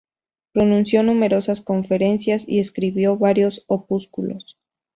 [0.51, 4.57] Pronunció numerosas conferencias y escribió varios opúsculos.